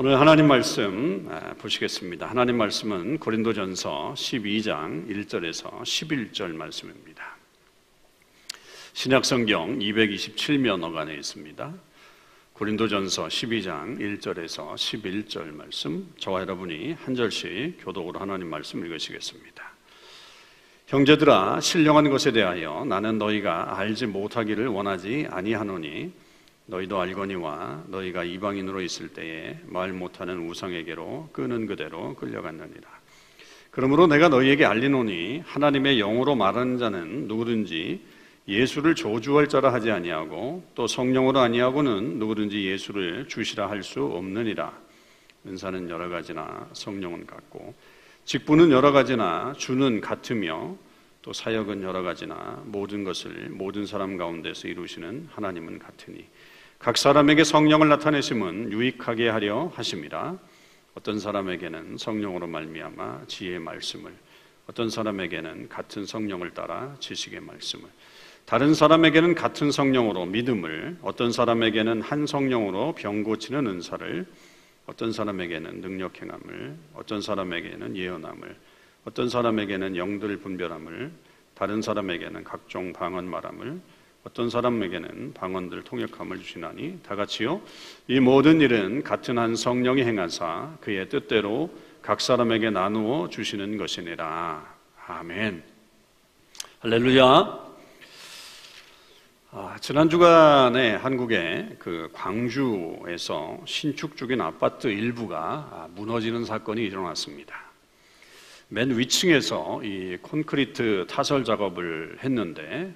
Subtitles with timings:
[0.00, 2.28] 오늘 하나님 말씀 아, 보시겠습니다.
[2.28, 7.36] 하나님 말씀은 고린도전서 12장 1절에서 11절 말씀입니다.
[8.92, 11.74] 신약 성경 227면허간에 있습니다.
[12.52, 19.72] 고린도전서 12장 1절에서 11절 말씀 저와 여러분이 한 절씩 교독으로 하나님 말씀 읽으시겠습니다.
[20.86, 26.12] 형제들아 신령한 것에 대하여 나는 너희가 알지 못하기를 원하지 아니하노니
[26.68, 32.88] 너희도 알거니와 너희가 이방인으로 있을 때에 말 못하는 우상에게로 끄는 그대로 끌려갔느니라.
[33.70, 38.00] 그러므로 내가 너희에게 알리노니 하나님의 영으로 말하는 자는 누구든지
[38.46, 44.72] 예수를 조주할 자라 하지 아니하고 또 성령으로 아니하고는 누구든지 예수를 주시라 할 수 없느니라.
[45.46, 47.74] 은사는 여러 가지나 성령은 같고
[48.24, 50.76] 직분은 여러 가지나 주는 같으며
[51.22, 56.26] 또 사역은 여러 가지나 모든 것을 모든 사람 가운데서 이루시는 하나님은 같으니
[56.78, 60.38] 각 사람에게 성령을 나타내심은 유익하게 하려 하심이라.
[60.94, 64.12] 어떤 사람에게는 성령으로 말미암아 지혜의 말씀을,
[64.68, 67.88] 어떤 사람에게는 같은 성령을 따라 지식의 말씀을,
[68.44, 74.26] 다른 사람에게는 같은 성령으로 믿음을, 어떤 사람에게는 한 성령으로 병 고치는 은사를,
[74.86, 78.56] 어떤 사람에게는 능력 행함을, 어떤 사람에게는 예언함을,
[79.04, 81.10] 어떤 사람에게는 영들 분별함을,
[81.54, 83.80] 다른 사람에게는 각종 방언 말함을,
[84.28, 87.62] 어떤 사람에게는 방언들 통역함을 주시나니 다 같이요
[88.08, 91.70] 이 모든 일은 같은 한 성령이 행하사 그의 뜻대로
[92.02, 94.76] 각 사람에게 나누어 주시는 것이니라.
[95.06, 95.62] 아멘.
[96.80, 97.68] 할렐루야.
[99.50, 107.58] 아, 지난 주간에 한국의 그 광주에서 신축 중인 아파트 일부가 무너지는 사건이 일어났습니다.
[108.68, 112.94] 맨 위층에서 이 콘크리트 타설 작업을 했는데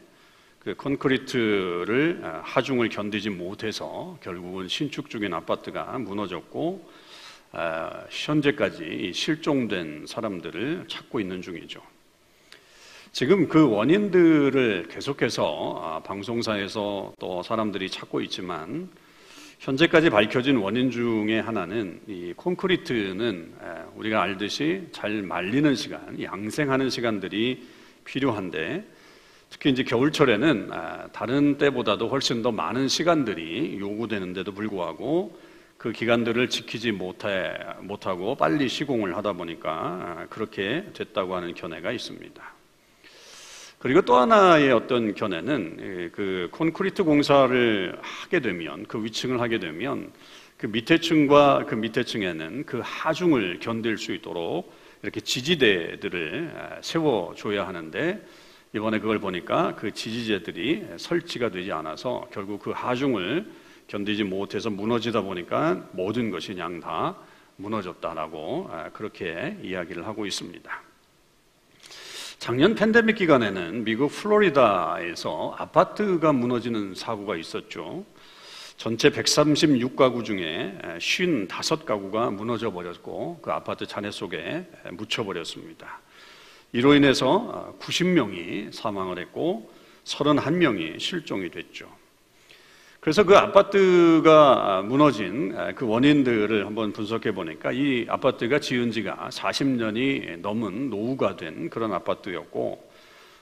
[0.62, 6.88] 그 콘크리트를 아, 하중을 견디지 못해서 결국은 신축 중인 아파트가 무너졌고
[7.50, 11.82] 아, 현재까지 실종된 사람들을 찾고 있는 중이죠.
[13.10, 18.88] 지금 그 원인들을 계속해서 아, 방송사에서 또 사람들이 찾고 있지만
[19.58, 23.52] 현재까지 밝혀진 원인 중에 하나는 이 콘크리트는
[23.96, 27.64] 우리가 알듯이 잘 말리는 시간, 양생하는 시간들이
[28.04, 28.84] 필요한데
[29.52, 35.38] 특히 이제 겨울철에는 아, 다른 때보다도 훨씬 더 많은 시간들이 요구되는데도 불구하고
[35.76, 37.52] 그 기간들을 지키지 못해,
[37.82, 42.42] 못하고 빨리 시공을 하다 보니까 아, 그렇게 됐다고 하는 견해가 있습니다.
[43.78, 50.12] 그리고 또 하나의 어떤 견해는 그 콘크리트 공사를 하게 되면 그 위층을 하게 되면
[50.56, 57.68] 그 밑에 층과 그 밑에 층에는 그 하중을 견딜 수 있도록 이렇게 지지대들을 아, 세워줘야
[57.68, 58.22] 하는데
[58.74, 63.50] 이번에 그걸 보니까 그 지지제들이 설치가 되지 않아서 결국 그 하중을
[63.86, 67.16] 견디지 못해서 무너지다 보니까 모든 것이 그냥 다
[67.56, 70.82] 무너졌다라고 아, 그렇게 이야기를 하고 있습니다.
[72.38, 78.04] 작년 팬데믹 기간에는 미국 플로리다에서 아파트가 무너지는 사고가 있었죠.
[78.78, 86.01] 전체 136가구 중에 55가구가 무너져 버렸고 그 아파트 잔해 속에 묻혀 버렸습니다.
[86.72, 89.70] 이로 인해서 90명이 사망을 했고
[90.04, 91.86] 31명이 실종이 됐죠.
[92.98, 100.88] 그래서 그 아파트가 무너진 그 원인들을 한번 분석해 보니까 이 아파트가 지은 지가 40년이 넘은
[100.88, 102.90] 노후가 된 그런 아파트였고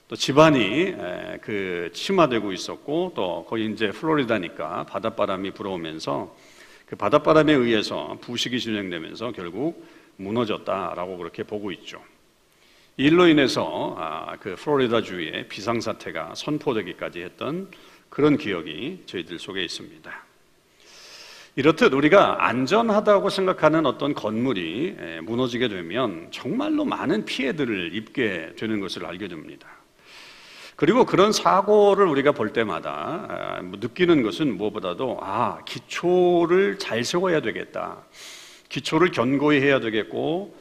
[0.08, 0.94] 또 집안이
[1.42, 6.34] 그 침하되고 있었고 또 거기 이제 플로리다니까 바닷바람이 불어오면서
[6.86, 9.86] 그 바닷바람에 의해서 부식이 진행되면서 결국
[10.16, 12.02] 무너졌다라고 그렇게 보고 있죠.
[13.00, 17.70] 일로 인해서 아, 그 플로리다 주에 비상사태가 선포되기까지 했던
[18.10, 20.24] 그런 기억이 저희들 속에 있습니다.
[21.56, 29.28] 이렇듯 우리가 안전하다고 생각하는 어떤 건물이 무너지게 되면 정말로 많은 피해들을 입게 되는 것을 알게
[29.28, 29.66] 됩니다.
[30.76, 37.40] 그리고 그런 사고를 우리가 볼 때마다 아, 뭐 느끼는 것은 무엇보다도 아, 기초를 잘 세워야
[37.40, 38.02] 되겠다.
[38.68, 40.59] 기초를 견고히 해야 되겠고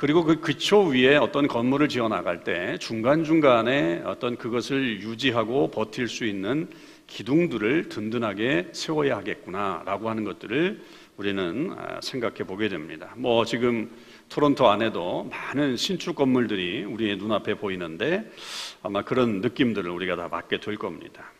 [0.00, 6.24] 그리고 그 기초 위에 어떤 건물을 지어 나갈 때 중간중간에 어떤 그것을 유지하고 버틸 수
[6.24, 6.70] 있는
[7.06, 10.82] 기둥들을 든든하게 세워야 하겠구나라고 하는 것들을
[11.18, 13.12] 우리는 아, 생각해 보게 됩니다.
[13.14, 13.90] 뭐 지금
[14.30, 18.32] 토론토 안에도 많은 신축 건물들이 우리의 눈앞에 보이는데
[18.82, 21.30] 아마 그런 느낌들을 우리가 다 받게 될 겁니다.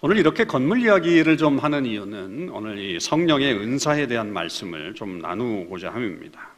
[0.00, 5.94] 오늘 이렇게 건물 이야기를 좀 하는 이유는 오늘 이 성령의 은사에 대한 말씀을 좀 나누고자
[5.94, 6.53] 함입니다.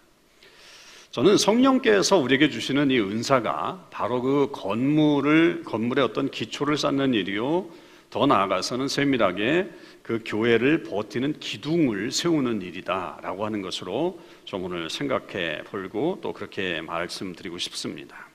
[1.17, 7.71] 저는 성령께서 우리에게 주시는 이 은사가 바로 그 건물을, 건물의 어떤 기초를 쌓는 일이요,
[8.11, 9.71] 더 나아가서는 세밀하게
[10.03, 17.57] 그 교회를 버티는 기둥을 세우는 일이다라고 하는 것으로 좀 오늘 생각해 볼고 또 그렇게 말씀드리고
[17.57, 18.29] 싶습니다.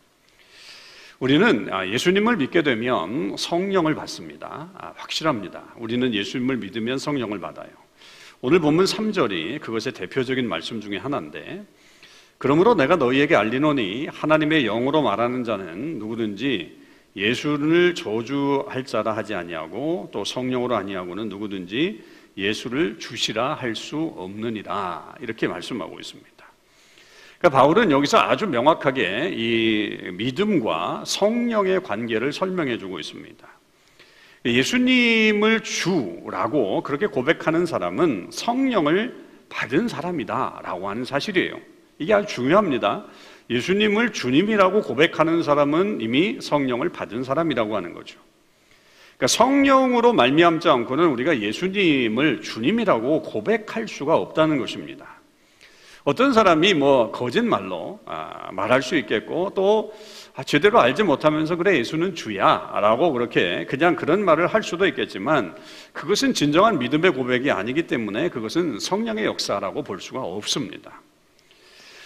[1.19, 4.71] 우리는 아, 예수님을 믿게 되면 성령을 받습니다.
[4.73, 5.65] 아, 확실합니다.
[5.77, 7.69] 우리는 예수님을 믿으면 성령을 받아요.
[8.41, 11.63] 오늘 본문 3절이 그것의 대표적인 말씀 중에 하나인데
[12.41, 16.75] 그러므로 내가 너희에게 알리노니 하나님의 영으로 말하는 자는 누구든지
[17.15, 22.03] 예수를 저주할 자라 하지 아니하고 또 성령으로 아니하고는 누구든지
[22.35, 26.31] 예수를 주시라 할 수 없느니라 이렇게 말씀하고 있습니다.
[27.37, 33.47] 그러니까 바울은 여기서 아주 명확하게 이 믿음과 성령의 관계를 설명해 주고 있습니다.
[34.45, 41.70] 예수님을 주라고 그렇게 고백하는 사람은 성령을 받은 사람이다라고 하는 사실이에요.
[42.01, 43.05] 이게 아주 중요합니다.
[43.51, 48.19] 예수님을 주님이라고 고백하는 사람은 이미 성령을 받은 사람이라고 하는 거죠.
[49.17, 55.21] 그러니까 성령으로 말미암지 않고는 우리가 예수님을 주님이라고 고백할 수가 없다는 것입니다.
[56.03, 59.93] 어떤 사람이 뭐 거짓말로 아, 말할 수 있겠고 또
[60.35, 65.55] 아, 제대로 알지 못하면서 그래 예수는 주야라고 그렇게 그냥 그런 말을 할 수도 있겠지만
[65.93, 70.99] 그것은 진정한 믿음의 고백이 아니기 때문에 그것은 성령의 역사라고 볼 수가 없습니다.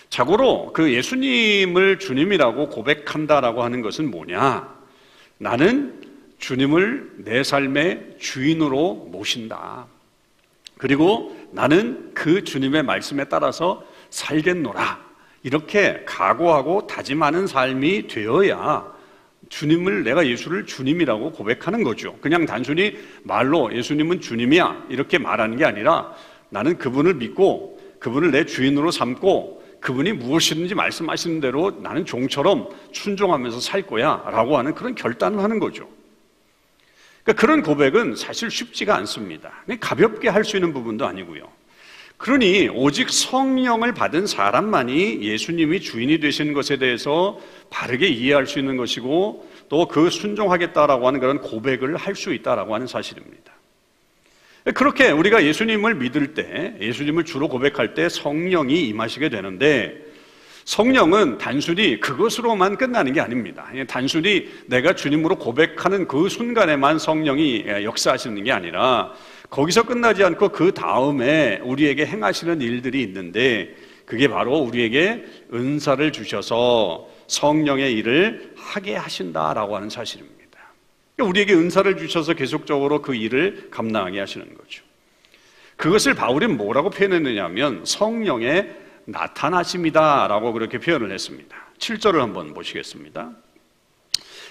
[0.09, 4.73] 자고로 그 예수님을 주님이라고 고백한다라고 하는 것은 뭐냐?
[5.37, 6.01] 나는
[6.39, 9.87] 주님을 내 삶의 주인으로 모신다.
[10.77, 15.05] 그리고 나는 그 주님의 말씀에 따라서 살겠노라.
[15.43, 18.95] 이렇게 각오하고 다짐하는 삶이 되어야
[19.49, 22.17] 주님을 내가 예수를 주님이라고 고백하는 거죠.
[22.19, 26.13] 그냥 단순히 말로 예수님은 주님이야 이렇게 말하는 게 아니라
[26.49, 33.83] 나는 그분을 믿고 그분을 내 주인으로 삼고 그분이 무엇이든지 말씀하시는 대로 나는 종처럼 순종하면서 살
[33.83, 35.87] 거야 라고 하는 그런 결단을 하는 거죠.
[37.23, 39.63] 그러니까 그런 고백은 사실 쉽지가 않습니다.
[39.79, 41.47] 가볍게 할 수 있는 부분도 아니고요.
[42.17, 47.39] 그러니 오직 성령을 받은 사람만이 예수님이 주인이 되시는 것에 대해서
[47.69, 52.87] 바르게 이해할 수 있는 것이고 또 그 순종하겠다라고 하는 그런 고백을 할 수 있다라고 하는
[52.87, 53.54] 사실입니다.
[54.73, 60.03] 그렇게 우리가 예수님을 믿을 때, 예수님을 주로 고백할 때 성령이 임하시게 되는데
[60.65, 63.69] 성령은 단순히 그것으로만 끝나는 게 아닙니다.
[63.87, 69.13] 단순히 내가 주님으로 고백하는 그 순간에만 성령이 역사하시는 게 아니라
[69.51, 73.75] 거기서 끝나지 않고 그 다음에 우리에게 행하시는 일들이 있는데
[74.07, 80.34] 그게 바로 우리에게 은사를 주셔서 성령의 일을 하게 하신다라고 하는 사실입니다.
[81.23, 84.83] 우리에게 은사를 주셔서 계속적으로 그 일을 감당하게 하시는 거죠.
[85.77, 88.75] 그것을 바울이 뭐라고 표현했느냐면 성령의
[89.05, 91.55] 나타나심이다라고 그렇게 표현을 했습니다.
[91.79, 93.31] 7절을 한번 보시겠습니다.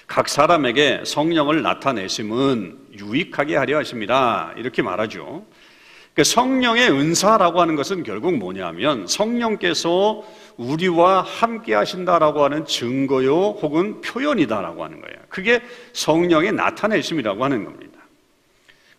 [0.07, 4.53] 각 사람에게 성령을 나타내심은 유익하게 하려 하십니다.
[4.55, 5.45] 이렇게 말하죠.
[6.13, 10.23] 그러니까 성령의 은사라고 하는 것은 결국 뭐냐면 성령께서
[10.57, 15.17] 우리와 함께 하신다라고 하는 증거요 혹은 표현이다라고 하는 거예요.
[15.29, 15.61] 그게
[15.93, 17.95] 성령의 나타내심이라고 하는 겁니다.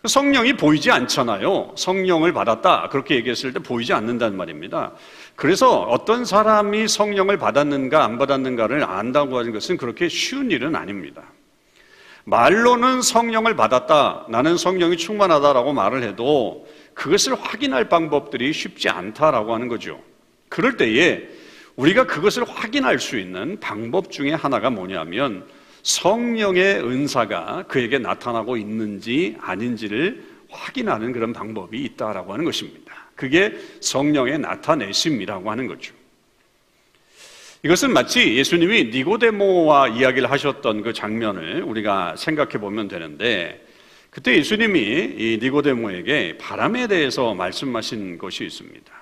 [0.05, 1.73] 성령이 보이지 않잖아요.
[1.75, 2.89] 성령을 받았다.
[2.89, 4.93] 그렇게 얘기했을 때 보이지 않는다는 말입니다.
[5.35, 11.23] 그래서 어떤 사람이 성령을 받았는가 안 받았는가를 안다고 하는 것은 그렇게 쉬운 일은 아닙니다.
[12.25, 14.27] 말로는 성령을 받았다.
[14.29, 19.99] 나는 성령이 충만하다라고 말을 해도 그것을 확인할 방법들이 쉽지 않다라고 하는 거죠.
[20.49, 21.36] 그럴 때에
[21.77, 25.47] 우리가 그것을 확인할 수 있는 방법 중에 하나가 뭐냐면
[25.83, 32.93] 성령의 은사가 그에게 나타나고 있는지 아닌지를 확인하는 그런 방법이 있다라고 하는 것입니다.
[33.15, 35.93] 그게 성령의 나타내심이라고 하는 거죠.
[37.63, 43.65] 이것은 마치 예수님이 니고데모와 이야기를 하셨던 그 장면을 우리가 생각해 보면 되는데
[44.09, 48.96] 그때 예수님이 이 니고데모에게 바람에 대해서 말씀하신 것이 있습니다.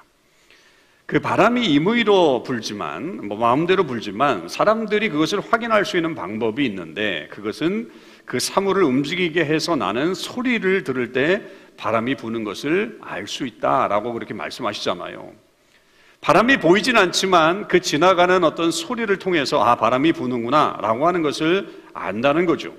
[1.06, 7.92] 그 바람이 임의로 불지만 뭐 마음대로 불지만 사람들이 그것을 확인할 수 있는 방법이 있는데 그것은
[8.26, 11.44] 그 사물을 움직이게 해서 나는 소리를 들을 때
[11.78, 15.32] 바람이 부는 것을 알 수 있다라고 그렇게 말씀하시잖아요.
[16.22, 22.74] 바람이 보이진 않지만 그 지나가는 어떤 소리를 통해서 아 바람이 부는구나라고 하는 것을 안다는 거죠.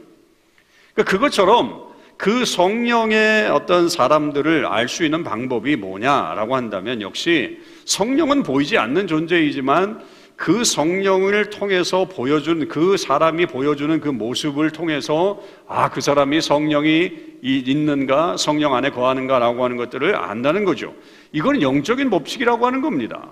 [0.95, 1.86] 그러니까 그것처럼
[2.16, 10.00] 그 성령의 어떤 사람들을 알 수 있는 방법이 뭐냐라고 한다면 역시 성령은 보이지 않는 존재이지만
[10.37, 18.37] 그 성령을 통해서 보여준 그 사람이 보여주는 그 모습을 통해서 아, 그 사람이 성령이 있는가,
[18.37, 20.94] 성령 안에 거하는가라고 하는 것들을 안다는 거죠.
[21.32, 23.30] 이건 영적인 법칙이라고 하는 겁니다.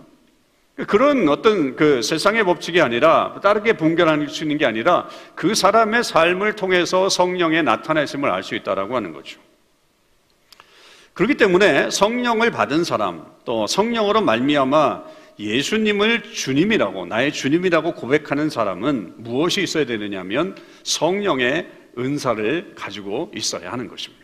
[0.76, 6.57] 그런 어떤 그 세상의 법칙이 아니라 다르게 분별할 수 있는 게 아니라 그 사람의 삶을
[6.57, 9.40] 통해서 성령의 나타내심을 알 수 있다라고 하는 거죠.
[11.14, 15.04] 그렇기 때문에 성령을 받은 사람 또 성령으로 말미암아
[15.38, 24.24] 예수님을 주님이라고 나의 주님이라고 고백하는 사람은 무엇이 있어야 되느냐면 성령의 은사를 가지고 있어야 하는 것입니다.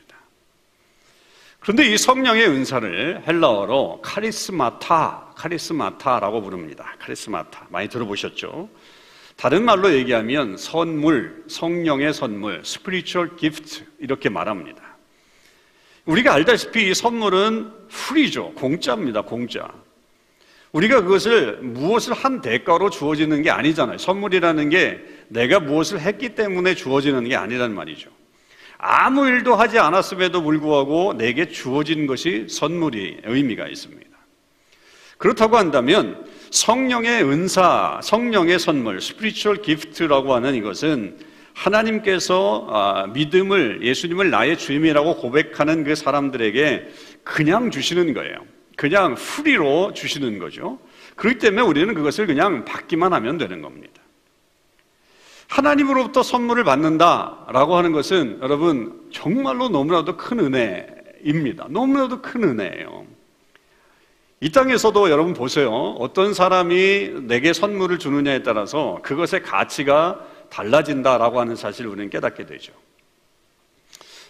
[1.60, 6.96] 그런데 이 성령의 은사를 헬라어로 카리스마타, 카리스마타라고 부릅니다.
[6.98, 7.66] 카리스마타.
[7.68, 8.70] 많이 들어보셨죠?
[9.36, 14.82] 다른 말로 얘기하면 선물, 성령의 선물, spiritual gift 이렇게 말합니다.
[16.06, 18.52] 우리가 알다시피 이 선물은 프리죠.
[18.54, 19.22] 공짜입니다.
[19.22, 19.70] 공짜.
[20.72, 23.98] 우리가 그것을 무엇을 한 대가로 주어지는 게 아니잖아요.
[23.98, 28.10] 선물이라는 게 내가 무엇을 했기 때문에 주어지는 게 아니란 말이죠.
[28.82, 34.10] 아무 일도 하지 않았음에도 불구하고 내게 주어진 것이 선물이 의미가 있습니다.
[35.18, 41.18] 그렇다고 한다면 성령의 은사, 성령의 선물, spiritual gift라고 하는 이것은
[41.52, 46.88] 하나님께서 아, 믿음을 예수님을 나의 주님이라고 고백하는 그 사람들에게
[47.22, 48.46] 그냥 주시는 거예요.
[48.76, 50.78] 그냥 free로 주시는 거죠.
[51.16, 53.99] 그렇기 때문에 우리는 그것을 그냥 받기만 하면 되는 겁니다.
[55.50, 61.66] 하나님으로부터 선물을 받는다라고 하는 것은 여러분 정말로 너무나도 큰 은혜입니다.
[61.70, 63.04] 너무나도 큰 은혜예요.
[64.42, 65.70] 이 땅에서도 여러분 보세요.
[65.98, 72.72] 어떤 사람이 내게 선물을 주느냐에 따라서 그것의 가치가 달라진다라고 하는 사실을 우리는 깨닫게 되죠.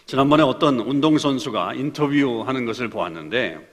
[0.07, 3.69] 지난번에 어떤 운동선수가 인터뷰하는 것을 보았는데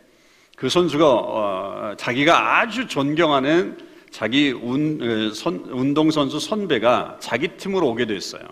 [0.55, 8.43] 그 선수가 어, 자기가 아주 존경하는 자기 운, 선, 운동선수 선배가 자기 팀으로 오게 됐어요.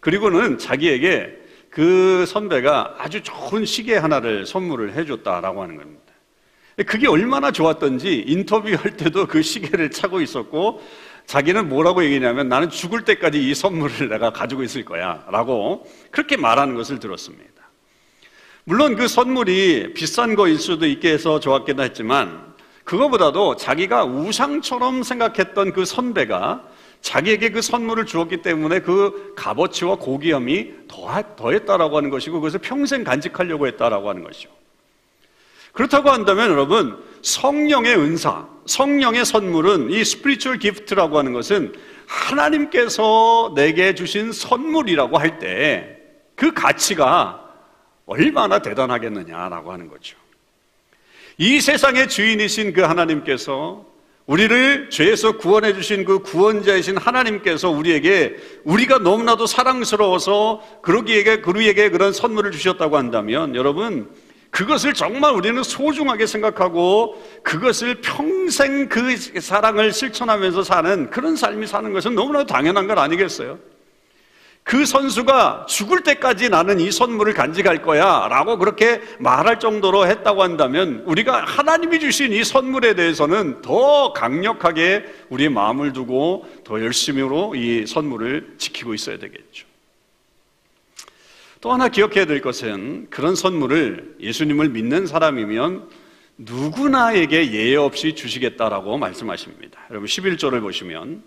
[0.00, 6.04] 그리고는 자기에게 그 선배가 아주 좋은 시계 하나를 선물을 해줬다라고 하는 겁니다.
[6.86, 10.82] 그게 얼마나 좋았던지 인터뷰할 때도 그 시계를 차고 있었고
[11.26, 16.74] 자기는 뭐라고 얘기냐면 나는 죽을 때까지 이 선물을 내가 가지고 있을 거야 라고 그렇게 말하는
[16.74, 17.54] 것을 들었습니다.
[18.64, 22.53] 물론 그 선물이 비싼 거일 수도 있게 해서 좋았겠다 했지만
[22.84, 26.62] 그거보다도 자기가 우상처럼 생각했던 그 선배가
[27.00, 30.72] 자기에게 그 선물을 주었기 때문에 그 값어치와 고귀함이
[31.36, 34.48] 더했다라고 하는 것이고 그것을 평생 간직하려고 했다라고 하는 것이죠.
[35.72, 41.74] 그렇다고 한다면 여러분 성령의 은사, 성령의 선물은 이 spiritual gift라고 하는 것은
[42.06, 45.94] 하나님께서 내게 주신 선물이라고 할 때
[46.34, 47.40] 그 가치가
[48.06, 50.16] 얼마나 대단하겠느냐라고 하는 거죠.
[51.36, 53.86] 이 세상의 주인이신 그 하나님께서
[54.26, 62.50] 우리를 죄에서 구원해 주신 그 구원자이신 하나님께서 우리에게 우리가 너무나도 사랑스러워서 그러기에게 그루에게 그런 선물을
[62.52, 64.08] 주셨다고 한다면 여러분
[64.50, 72.14] 그것을 정말 우리는 소중하게 생각하고 그것을 평생 그 사랑을 실천하면서 사는 그런 삶이 사는 것은
[72.14, 73.58] 너무나도 당연한 것 아니겠어요?
[74.64, 81.02] 그 선수가 죽을 때까지 나는 이 선물을 간직할 거야 라고 그렇게 말할 정도로 했다고 한다면
[81.04, 88.54] 우리가 하나님이 주신 이 선물에 대해서는 더 강력하게 우리의 마음을 두고 더 열심히로 이 선물을
[88.56, 89.66] 지키고 있어야 되겠죠.
[91.60, 95.90] 또 하나 기억해야 될 것은 그런 선물을 예수님을 믿는 사람이면
[96.38, 99.78] 누구나에게 예외 없이 주시겠다라고 말씀하십니다.
[99.90, 101.22] 여러분 11절을 보시면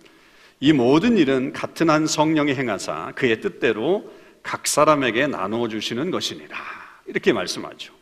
[0.60, 4.10] 이 모든 일은 같은 한 성령이 행하사 그의 뜻대로
[4.42, 6.58] 각 사람에게 나누어 주시는 것이니라.
[7.06, 7.94] 이렇게 말씀하죠.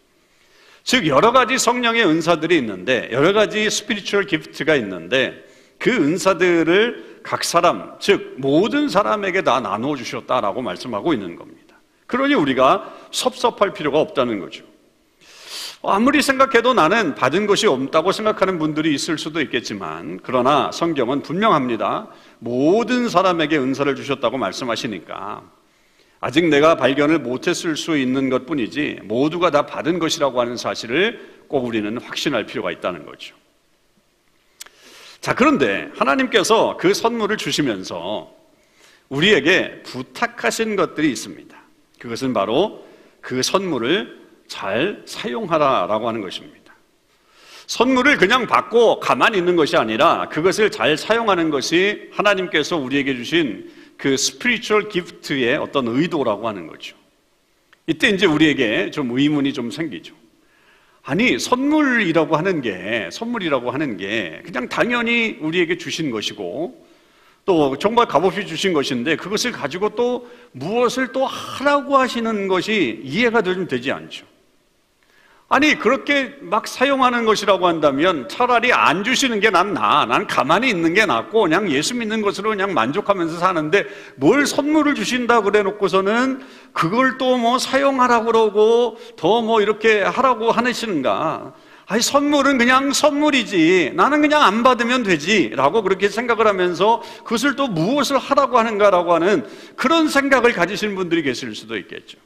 [0.84, 5.44] 즉 여러 가지 성령의 은사들이 있는데 여러 가지 스피리추얼 기프트가 있는데
[5.80, 11.76] 그 은사들을 각 사람 즉 모든 사람에게 다 나누어 주셨다라고 말씀하고 있는 겁니다.
[12.08, 14.64] 그러니 우리가 섭섭할 필요가 없다는 거죠.
[15.92, 22.08] 아무리 생각해도 나는 받은 것이 없다고 생각하는 분들이 있을 수도 있겠지만 그러나 성경은 분명합니다.
[22.40, 25.44] 모든 사람에게 은사를 주셨다고 말씀하시니까
[26.20, 31.66] 아직 내가 발견을 못했을 수 있는 것 뿐이지 모두가 다 받은 것이라고 하는 사실을 꼭
[31.66, 33.36] 우리는 확신할 필요가 있다는 거죠.
[35.22, 38.32] 자, 그런데 하나님께서 그 선물을 주시면서
[39.10, 41.56] 우리에게 부탁하신 것들이 있습니다.
[42.00, 42.86] 그것은 바로
[43.22, 44.25] 그 선물을
[44.56, 46.74] 잘 사용하라라고 하는 것입니다.
[47.68, 54.16] 선물을 그냥 받고 가만히 있는 것이 아니라 그것을 잘 사용하는 것이 하나님께서 우리에게 주신 그
[54.16, 56.96] 스피리추얼 기프트의 어떤 의도라고 하는 거죠.
[57.86, 60.16] 이때 이제 우리에게 좀 의문이 좀 생기죠.
[61.04, 66.88] 아니, 선물이라고 하는 게, 선물이라고 하는 게 그냥 당연히 우리에게 주신 것이고
[67.44, 73.68] 또 정말 값없이 주신 것인데 그것을 가지고 또 무엇을 또 하라고 하시는 것이 이해가 좀
[73.68, 74.35] 되지 않죠.
[75.48, 80.06] 아니 그렇게 막 사용하는 것이라고 한다면 차라리 안 주시는 게 난 나아.
[80.08, 83.86] 난 가만히 있는 게 낫고 그냥 예수 믿는 것으로 그냥 만족하면서 사는데
[84.16, 86.42] 뭘 선물을 주신다 그래 놓고서는
[86.74, 91.54] 그걸 또 뭐 사용하라고 그러고 더 뭐 이렇게 하라고 하시는가?
[91.88, 93.92] 아니 선물은 그냥 선물이지.
[93.96, 99.46] 나는 그냥 안 받으면 되지 라고 그렇게 생각을 하면서 그것을 또 무엇을 하라고 하는가라고 하는
[99.76, 102.18] 그런 생각을 가지신 분들이 계실 수도 있겠죠.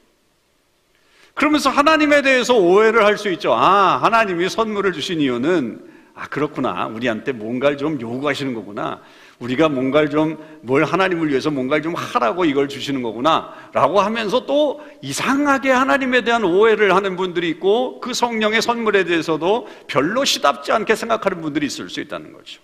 [1.40, 3.54] 그러면서 하나님에 대해서 오해를 할 수 있죠.
[3.54, 6.86] 아, 하나님이 선물을 주신 이유는 아, 그렇구나.
[6.88, 9.00] 우리한테 뭔가를 좀 요구하시는 거구나.
[9.38, 13.54] 우리가 뭔가를 좀 뭘 하나님을 위해서 뭔가를 좀 하라고 이걸 주시는 거구나.
[13.72, 20.26] 라고 하면서 또 이상하게 하나님에 대한 오해를 하는 분들이 있고 그 성령의 선물에 대해서도 별로
[20.26, 22.60] 시답지 않게 생각하는 분들이 있을 수 있다는 거죠.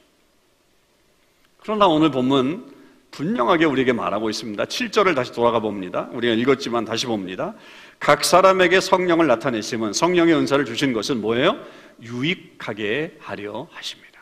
[1.62, 2.76] 그러나 오늘 본문
[3.10, 4.62] 분명하게 우리에게 말하고 있습니다.
[4.64, 6.10] 7절을 다시 돌아가 봅니다.
[6.12, 7.54] 우리가 읽었지만 다시 봅니다.
[7.98, 11.58] 각 사람에게 성령을 나타내시면 성령의 은사를 주신 것은 뭐예요?
[12.02, 14.20] 유익하게 하려 하십니다.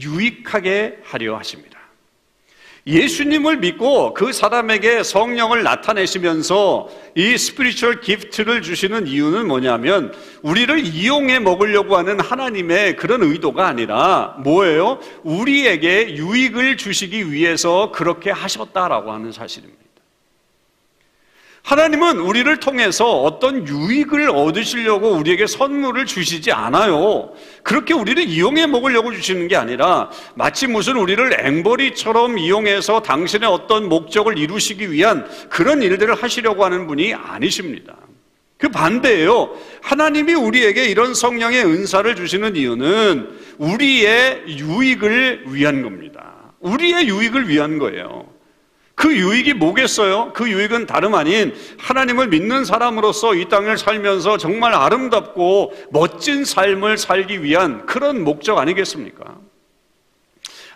[0.00, 1.78] 유익하게 하려 하십니다.
[2.88, 11.98] 예수님을 믿고 그 사람에게 성령을 나타내시면서 이 spiritual gift를 주시는 이유는 뭐냐면 우리를 이용해 먹으려고
[11.98, 15.00] 하는 하나님의 그런 의도가 아니라 뭐예요?
[15.22, 19.87] 우리에게 유익을 주시기 위해서 그렇게 하셨다라고 하는 사실입니다.
[21.68, 27.34] 하나님은 우리를 통해서 어떤 유익을 얻으시려고 우리에게 선물을 주시지 않아요.
[27.62, 34.38] 그렇게 우리를 이용해 먹으려고 주시는 게 아니라 마치 무슨 우리를 앵벌이처럼 이용해서 당신의 어떤 목적을
[34.38, 37.96] 이루시기 위한 그런 일들을 하시려고 하는 분이 아니십니다.
[38.56, 39.50] 그 반대예요.
[39.82, 46.54] 하나님이 우리에게 이런 성령의 은사를 주시는 이유는 우리의 유익을 위한 겁니다.
[46.60, 48.37] 우리의 유익을 위한 거예요.
[48.98, 50.32] 그 유익이 뭐겠어요?
[50.32, 57.44] 그 유익은 다름 아닌 하나님을 믿는 사람으로서 이 땅을 살면서 정말 아름답고 멋진 삶을 살기
[57.44, 59.36] 위한 그런 목적 아니겠습니까?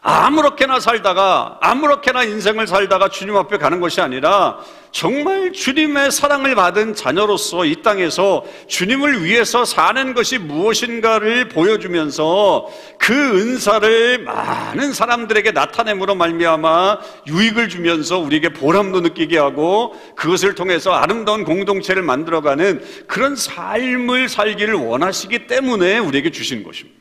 [0.02, 4.60] 아무렇게나 살다가 아무렇게나 인생을 살다가 주님 앞에 가는 것이 아니라
[4.92, 12.68] 정말 주님의 사랑을 받은 자녀로서 이 땅에서 주님을 위해서 사는 것이 무엇인가를 보여주면서
[12.98, 21.44] 그 은사를 많은 사람들에게 나타냄으로 말미암아 유익을 주면서 우리에게 보람도 느끼게 하고 그것을 통해서 아름다운
[21.44, 27.00] 공동체를 만들어가는 그런 삶을 살기를 원하시기 때문에 우리에게 주신 것입니다.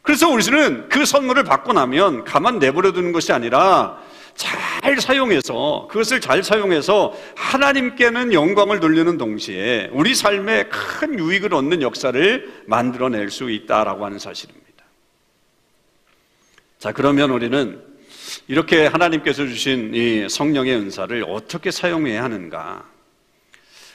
[0.00, 3.98] 그래서 우리는 그 선물을 받고 나면 가만 내버려 두는 것이 아니라
[4.36, 12.62] 잘 사용해서 그것을 잘 사용해서 하나님께는 영광을 돌리는 동시에 우리 삶에 큰 유익을 얻는 역사를
[12.66, 14.64] 만들어낼 수 있다라고 하는 사실입니다.
[16.78, 17.82] 자, 그러면 우리는
[18.48, 22.84] 이렇게 하나님께서 주신 이 성령의 은사를 어떻게 사용해야 하는가?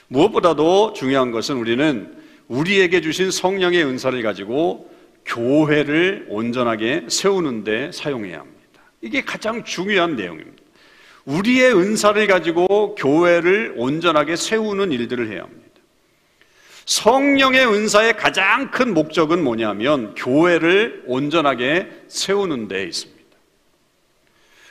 [0.08, 2.16] 무엇보다도 중요한 것은 우리는
[2.48, 4.90] 우리에게 주신 성령의 은사를 가지고
[5.24, 8.59] 교회를 온전하게 세우는데 사용해야 합니다.
[9.02, 10.62] 이게 가장 중요한 내용입니다.
[11.24, 15.60] 우리의 은사를 가지고 교회를 온전하게 세우는 일들을 해야 합니다.
[16.86, 23.20] 성령의 은사의 가장 큰 목적은 뭐냐면 교회를 온전하게 세우는 데 있습니다.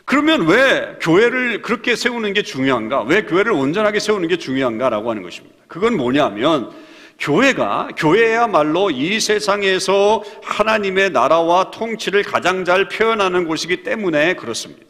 [0.06, 3.04] 그러면 왜 교회를 그렇게 세우는 게 중요한가?
[3.04, 5.56] 왜 교회를 온전하게 세우는 게 중요한가라고 하는 것입니다.
[5.68, 6.72] 그건 뭐냐면
[7.20, 14.90] 교회가 교회야말로 이 세상에서 하나님의 나라와 통치를 가장 잘 표현하는 곳이기 때문에 그렇습니다.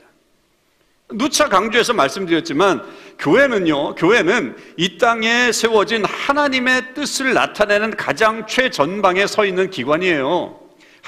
[1.12, 2.84] 누차 강조해서 말씀드렸지만
[3.18, 10.59] 교회는요, 교회는 이 땅에 세워진 하나님의 뜻을 나타내는 가장 최전방에 서 있는 기관이에요.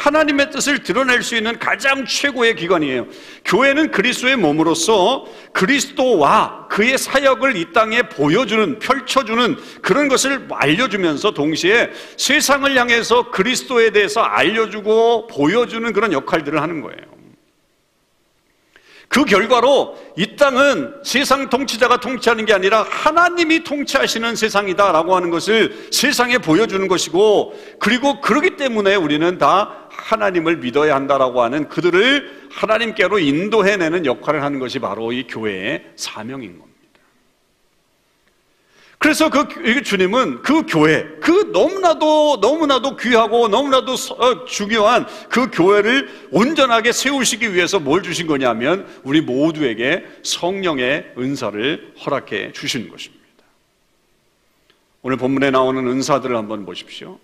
[0.01, 3.05] 하나님의 뜻을 드러낼 수 있는 가장 최고의 기관이에요.
[3.45, 12.75] 교회는 그리스도의 몸으로서 그리스도와 그의 사역을 이 땅에 보여주는, 펼쳐주는 그런 것을 알려주면서 동시에 세상을
[12.75, 17.20] 향해서 그리스도에 대해서 알려주고 보여주는 그런 역할들을 하는 거예요.
[19.11, 26.37] 그 결과로 이 땅은 세상 통치자가 통치하는 게 아니라 하나님이 통치하시는 세상이다라고 하는 것을 세상에
[26.37, 34.43] 보여주는 것이고 그리고 그러기 때문에 우리는 다 하나님을 믿어야 한다라고 하는 그들을 하나님께로 인도해내는 역할을
[34.43, 36.70] 하는 것이 바로 이 교회의 사명인 겁니다.
[39.01, 46.91] 그래서 그 주님은 그 교회, 그 너무나도 너무나도 귀하고 너무나도 어, 중요한 그 교회를 온전하게
[46.91, 53.23] 세우시기 위해서 뭘 주신 거냐면 우리 모두에게 성령의 은사를 허락해 주신 것입니다.
[55.01, 57.17] 오늘 본문에 나오는 은사들을 한번 보십시오.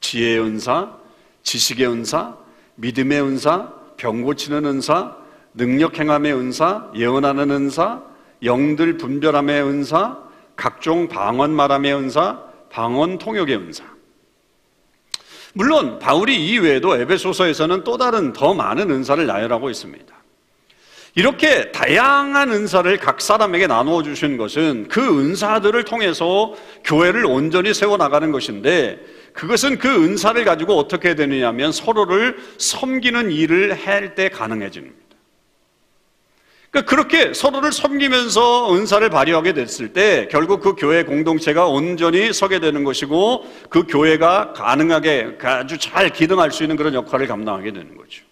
[0.00, 0.96] 지혜의 은사,
[1.42, 2.38] 지식의 은사,
[2.76, 5.14] 믿음의 은사, 병 고치는 은사,
[5.52, 8.02] 능력 행함의 은사, 예언하는 은사,
[8.42, 10.27] 영들 분별함의 은사,
[10.58, 13.84] 각종 방언 말함의 은사, 방언 통역의 은사.
[15.54, 20.14] 물론 바울이 이외에도 에베소서에서는 또 다른 더 많은 은사를 나열하고 있습니다.
[21.14, 28.30] 이렇게 다양한 은사를 각 사람에게 나누어 주신 것은 그 은사들을 통해서 교회를 온전히 세워 나가는
[28.30, 28.98] 것인데
[29.34, 35.07] 그것은 그 은사를 가지고 어떻게 되느냐면 서로를 섬기는 일을 할 때 가능해집니다.
[36.70, 42.84] 그러니까 그렇게 서로를 섬기면서 은사를 발휘하게 됐을 때 결국 그 교회 공동체가 온전히 서게 되는
[42.84, 48.22] 것이고 그 교회가 가능하게 아주 잘 기능할 수 있는 그런 역할을 감당하게 되는 거죠.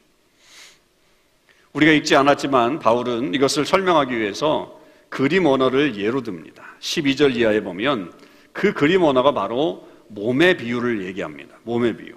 [1.72, 6.62] 우리가 읽지 않았지만 바울은 이것을 설명하기 위해서 그림 언어를 예로 듭니다.
[6.80, 8.12] 12절 이하에 보면
[8.52, 11.56] 그 그림 언어가 바로 몸의 비유를 얘기합니다.
[11.64, 12.14] 몸의 비유.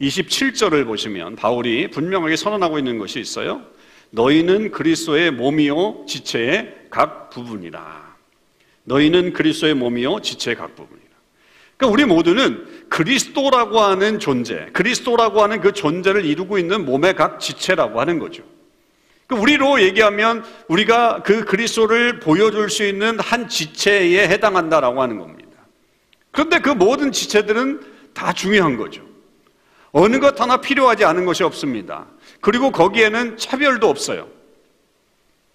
[0.00, 3.62] 27절을 보시면 바울이 분명하게 선언하고 있는 것이 있어요.
[4.10, 8.16] 너희는 그리스도의 몸이요 지체의 각 부분이라.
[8.84, 11.06] 너희는 그리스도의 몸이요 지체의 각 부분이라.
[11.76, 18.00] 그러니까 우리 모두는 그리스도라고 하는 존재, 그리스도라고 하는 그 존재를 이루고 있는 몸의 각 지체라고
[18.00, 18.42] 하는 거죠.
[19.26, 25.50] 그 우리로 얘기하면 우리가 그 그리스도를 보여줄 수 있는 한 지체에 해당한다라고 하는 겁니다.
[26.30, 27.80] 그런데 그 모든 지체들은
[28.14, 29.02] 다 중요한 거죠.
[29.90, 32.06] 어느 것 하나 필요하지 않은 것이 없습니다.
[32.46, 34.28] 그리고 거기에는 차별도 없어요.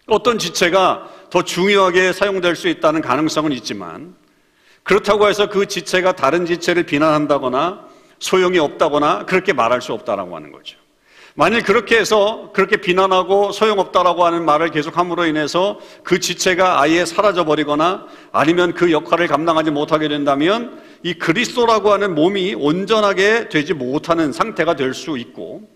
[0.08, 4.14] 어떤 지체가 더 중요하게 사용될 수 있다는 가능성은 있지만
[4.84, 7.88] 그렇다고 해서 그 지체가 다른 지체를 비난한다거나
[8.20, 10.78] 소용이 없다거나 그렇게 말할 수 없다라고 하는 거죠.
[11.34, 17.46] 만일 그렇게 해서 그렇게 비난하고 소용없다라고 하는 말을 계속 함으로 인해서 그 지체가 아예 사라져
[17.46, 24.76] 버리거나 아니면 그 역할을 감당하지 못하게 된다면 이 그리스도라고 하는 몸이 온전하게 되지 못하는 상태가
[24.76, 25.70] 될 수 있고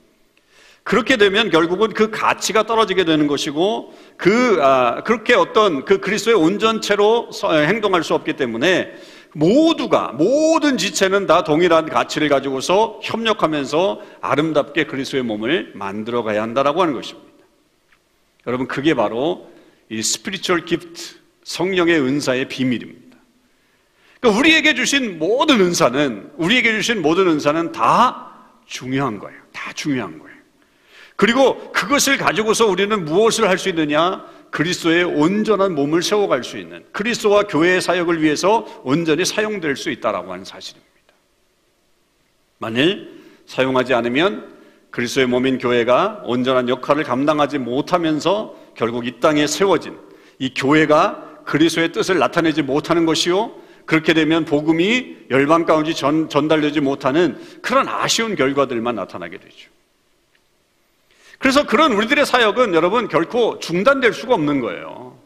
[0.85, 7.31] 그렇게 되면 결국은 그 가치가 떨어지게 되는 것이고 그 아, 그렇게 어떤 그 그리스도의 온전체로
[7.67, 8.93] 행동할 수 없기 때문에
[9.33, 16.93] 모두가 모든 지체는 다 동일한 가치를 가지고서 협력하면서 아름답게 그리스도의 몸을 만들어 가야 한다라고 하는
[16.93, 17.27] 것입니다.
[18.45, 19.49] 여러분 그게 바로
[19.89, 23.17] 이 spiritual gift 성령의 은사의 비밀입니다.
[24.21, 28.33] 그러니까 우리에게 주신 모든 은사는 우리에게 주신 모든 은사는 다
[28.67, 29.39] 중요한 거예요.
[29.51, 30.34] 다 중요한 거예요.
[31.15, 34.25] 그리고 그것을 가지고서 우리는 무엇을 할 수 있느냐?
[34.51, 40.45] 그리스도의 온전한 몸을 세워갈 수 있는 그리스도와 교회의 사역을 위해서 온전히 사용될 수 있다라고 하는
[40.45, 40.89] 사실입니다.
[42.57, 44.55] 만일 사용하지 않으면
[44.91, 49.97] 그리스도의 몸인 교회가 온전한 역할을 감당하지 못하면서 결국 이 땅에 세워진
[50.39, 53.51] 이 교회가 그리스도의 뜻을 나타내지 못하는 것이요.
[53.85, 59.69] 그렇게 되면 복음이 열방 가운데 전, 전달되지 못하는 그런 아쉬운 결과들만 나타나게 되죠.
[61.39, 65.17] 그래서 그런 우리들의 사역은 여러분 결코 중단될 수가 없는 거예요.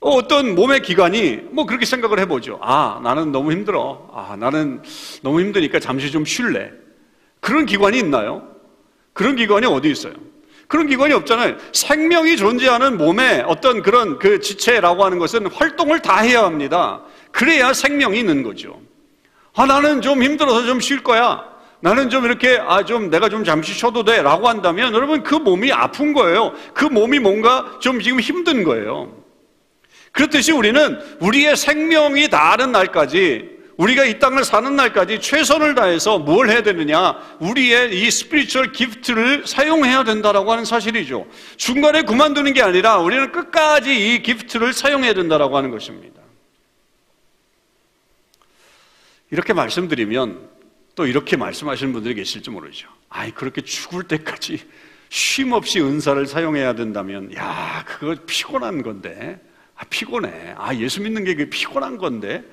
[0.00, 2.58] 어떤 몸의 기관이 뭐 그렇게 생각을 해보죠.
[2.62, 4.08] 아, 나는 너무 힘들어.
[4.12, 4.82] 아, 나는
[5.22, 6.70] 너무 힘드니까 잠시 좀 쉴래.
[7.40, 8.46] 그런 기관이 있나요?
[9.12, 10.12] 그런 기관이 어디 있어요?
[10.68, 11.56] 그런 기관이 없잖아요.
[11.72, 17.02] 생명이 존재하는 몸의 어떤 그런 그 지체라고 하는 것은 활동을 다 해야 합니다.
[17.30, 18.80] 그래야 생명이 있는 거죠.
[19.54, 21.53] 아, 나는 좀 힘들어서 좀 쉴 거야.
[21.84, 26.14] 나는 좀 이렇게 아 좀 내가 좀 잠시 쉬어도 돼라고 한다면 여러분 그 몸이 아픈
[26.14, 26.54] 거예요.
[26.72, 29.14] 그 몸이 뭔가 좀 지금 힘든 거예요.
[30.12, 36.62] 그렇듯이 우리는 우리의 생명이 다하는 날까지 우리가 이 땅을 사는 날까지 최선을 다해서 뭘 해야
[36.62, 37.18] 되느냐?
[37.40, 41.26] 우리의 이 spiritual gift를 사용해야 된다라고 하는 사실이죠.
[41.58, 46.22] 중간에 그만두는 게 아니라 우리는 끝까지 이 gift를 사용해야 된다라고 하는 것입니다.
[49.30, 50.53] 이렇게 말씀드리면
[50.94, 52.88] 또 이렇게 말씀하시는 분들이 계실지 모르죠.
[53.08, 54.60] 아이, 그렇게 죽을 때까지
[55.08, 59.40] 쉼 없이 은사를 사용해야 된다면, 야, 그거 피곤한 건데.
[59.76, 60.54] 아, 피곤해.
[60.56, 62.44] 아, 예수 믿는 게 피곤한 건데.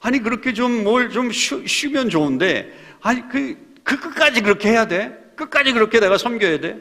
[0.00, 5.16] 아니, 그렇게 좀뭘좀 쉬면 좋은데, 아니, 그, 그 끝까지 그렇게 해야 돼?
[5.36, 6.78] 끝까지 그렇게 내가 섬겨야 돼?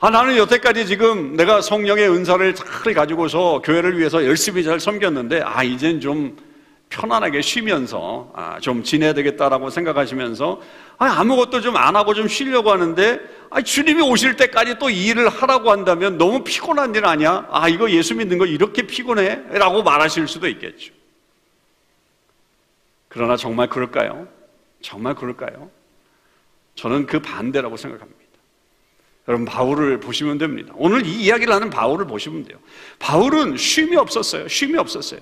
[0.00, 5.64] 아, 나는 여태까지 지금 내가 성령의 은사를 잘 가지고서 교회를 위해서 열심히 잘 섬겼는데, 아,
[5.64, 6.36] 이젠 좀
[6.94, 10.60] 편안하게 쉬면서 아, 좀 지내야 되겠다라고 생각하시면서
[10.98, 15.72] 아, 무것도 좀 안 하고 좀 쉬려고 하는데 아, 주님이 오실 때까지 또 일을 하라고
[15.72, 17.48] 한다면 너무 피곤한 일 아니야?
[17.50, 19.42] 아 이거 예수 믿는 거 이렇게 피곤해?
[19.50, 20.92] 라고 말하실 수도 있겠죠.
[23.08, 24.28] 그러나 정말 그럴까요?
[24.80, 25.70] 정말 그럴까요?
[26.76, 28.20] 저는 그 반대라고 생각합니다.
[29.26, 30.72] 여러분 바울을 보시면 됩니다.
[30.76, 32.58] 오늘 이 이야기를 하는 바울을 보시면 돼요.
[32.98, 34.46] 바울은 쉼이 없었어요.
[34.48, 35.20] 쉼이 없었어요.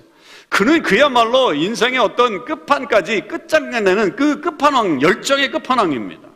[0.53, 6.29] 그는 그야말로 인생의 어떤 끝판까지 끝장내는 그 끝판왕, 열정의 끝판왕입니다.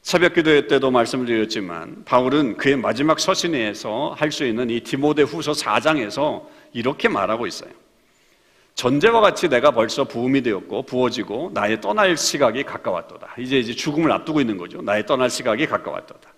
[0.00, 6.46] 새벽 기도회 때도 말씀드렸지만 바울은 그의 마지막 서신에서 할 수 있는 이 디모데 후서 4장에서
[6.72, 7.72] 이렇게 말하고 있어요.
[8.74, 13.34] 전제와 같이 내가 벌써 부음이 되었고 부어지고 나의 떠날 시각이 가까웠도다.
[13.38, 14.80] 이제 이제 죽음을 앞두고 있는 거죠.
[14.80, 16.32] 나의 떠날 시각이 가까웠도다.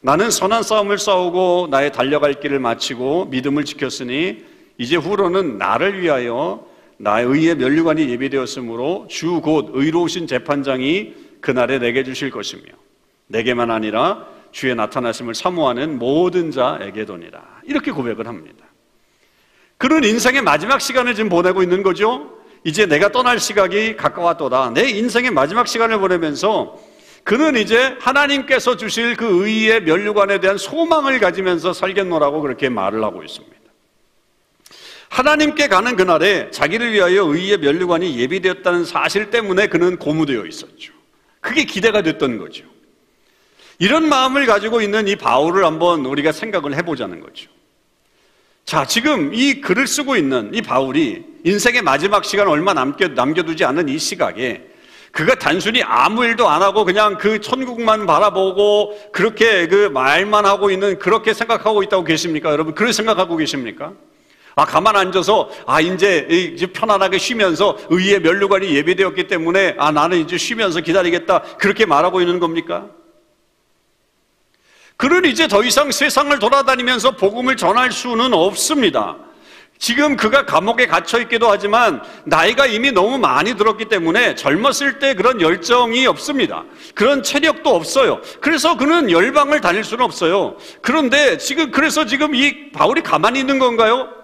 [0.00, 6.66] 나는 선한 싸움을 싸우고 나의 달려갈 길을 마치고 믿음을 지켰으니 이제 후로는 나를 위하여
[6.98, 12.62] 나의 의의 면류관이 예비되었으므로 주 곧 의로우신 재판장이 그날에 내게 주실 것이며
[13.28, 17.42] 내게만 아니라 주의 나타나심을 사모하는 모든 자에게도니라.
[17.64, 18.64] 이렇게 고백을 합니다.
[19.76, 22.32] 그런 인생의 마지막 시간을 지금 보내고 있는 거죠.
[22.64, 24.70] 이제 내가 떠날 시각이 가까웠도다.
[24.70, 26.78] 내 인생의 마지막 시간을 보내면서
[27.22, 33.55] 그는 이제 하나님께서 주실 그 의의 면류관에 대한 소망을 가지면서 살겠노라고 그렇게 말을 하고 있습니다.
[35.08, 40.92] 하나님께 가는 그날에 자기를 위하여 의의 면류관이 예비되었다는 사실 때문에 그는 고무되어 있었죠.
[41.40, 42.64] 그게 기대가 됐던 거죠.
[43.78, 47.50] 이런 마음을 가지고 있는 이 바울을 한번 우리가 생각을 해보자는 거죠.
[48.64, 53.88] 자, 지금 이 글을 쓰고 있는 이 바울이 인생의 마지막 시간 얼마 남겨, 남겨두지 않은
[53.88, 54.62] 이 시각에
[55.12, 60.98] 그가 단순히 아무 일도 안 하고 그냥 그 천국만 바라보고 그렇게 그 말만 하고 있는
[60.98, 62.50] 그렇게 생각하고 있다고 계십니까?
[62.50, 63.92] 여러분, 그런 생각하고 계십니까?
[64.58, 70.38] 아, 가만 앉아서, 아, 이제, 이제 편안하게 쉬면서 의의 면류관이 예배되었기 때문에, 아, 나는 이제
[70.38, 71.42] 쉬면서 기다리겠다.
[71.58, 72.86] 그렇게 말하고 있는 겁니까?
[74.96, 79.16] 그는 이제 더 이상 세상을 돌아다니면서 복음을 전할 수는 없습니다.
[79.76, 85.42] 지금 그가 감옥에 갇혀 있기도 하지만 나이가 이미 너무 많이 들었기 때문에 젊었을 때 그런
[85.42, 86.64] 열정이 없습니다.
[86.94, 88.22] 그런 체력도 없어요.
[88.40, 90.56] 그래서 그는 열방을 다닐 수는 없어요.
[90.80, 94.15] 그런데 지금 그래서 지금 이 바울이 가만히 있는 건가요?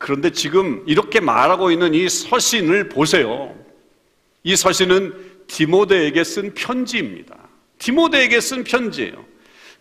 [0.00, 3.54] 그런데 지금 이렇게 말하고 있는 이 서신을 보세요.
[4.42, 7.36] 이 서신은 디모데에게 쓴 편지입니다.
[7.78, 9.26] 디모데에게 쓴 편지예요.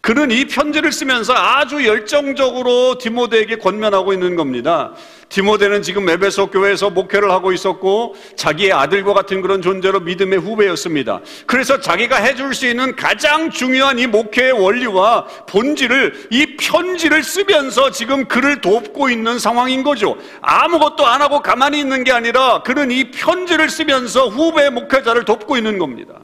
[0.01, 4.93] 그는 이 편지를 쓰면서 아주 열정적으로 디모데에게 권면하고 있는 겁니다.
[5.29, 11.21] 디모데는 지금 에베소 교회에서 목회를 하고 있었고 자기의 아들과 같은 그런 존재로 믿음의 후배였습니다.
[11.45, 18.25] 그래서 자기가 해줄 수 있는 가장 중요한 이 목회의 원리와 본질을 이 편지를 쓰면서 지금
[18.25, 20.17] 그를 돕고 있는 상황인 거죠.
[20.41, 25.77] 아무것도 안 하고 가만히 있는 게 아니라 그는 이 편지를 쓰면서 후배 목회자를 돕고 있는
[25.77, 26.15] 겁니다.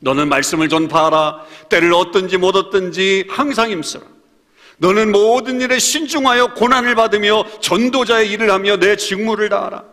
[0.00, 1.40] 너는 말씀을 전파하라.
[1.68, 4.17] 때를 얻든지 못 얻든지 항상 힘쓰라.
[4.78, 9.84] 너는 모든 일에 신중하여 고난을 받으며 전도자의 일을 하며 내 직무를 다하라.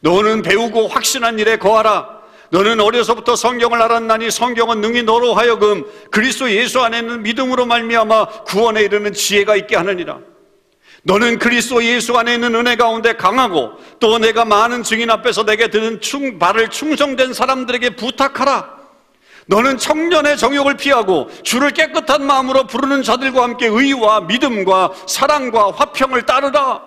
[0.00, 2.22] 너는 배우고 확신한 일에 거하라.
[2.50, 8.82] 너는 어려서부터 성경을 알았나니 성경은 능히 너로 하여금 그리스도 예수 안에 는 믿음으로 말미암아 구원에
[8.82, 10.18] 이르는 지혜가 있게 하느니라.
[11.04, 16.00] 너는 그리스도 예수 안에 있는 은혜 가운데 강하고 또 내가 많은 증인 앞에서 내게 드는
[16.02, 18.81] 충, 발을 충성된 사람들에게 부탁하라.
[19.46, 26.82] 너는 청년의 정욕을 피하고 주를 깨끗한 마음으로 부르는 자들과 함께 의와 믿음과 사랑과 화평을 따르라.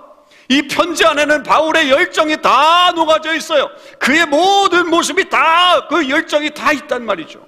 [0.47, 3.67] 이 편지 안에는 바울의 열정이 다 녹아져 있어요.
[3.99, 7.45] 그의 모든 모습이 다 그 열정이 다 있단 말이죠.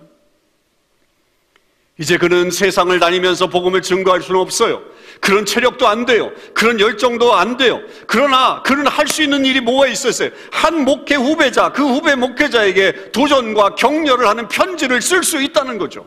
[1.99, 4.81] 이제 그는 세상을 다니면서 복음을 증거할 수는 없어요.
[5.19, 6.31] 그런 체력도 안 돼요.
[6.53, 7.81] 그런 열정도 안 돼요.
[8.05, 10.29] 그러나 그는 할 수 있는 일이 뭐가 있었어요?
[10.51, 16.05] 한 목회 후배자, 그 후배 목회자에게 도전과 격려를 하는 편지를 쓸 수 있다는 거죠.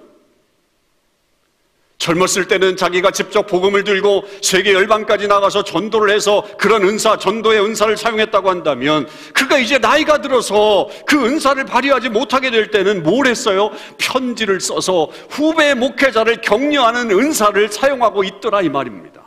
[2.00, 7.94] 젊었을 때는 자기가 직접 복음을 들고 세계 열방까지 나가서 전도를 해서 그런 은사, 전도의 은사를
[7.96, 13.70] 사용했다고 한다면 그가 이제 나이가 들어서 그 은사를 발휘하지 못하게 될 때는 뭘 했어요?
[13.98, 19.20] 편지를 써서 후배 목회자를 격려하는 은사를 사용하고 있더라 이 말입니다.